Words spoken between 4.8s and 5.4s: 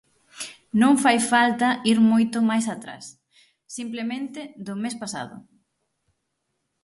mes pasado.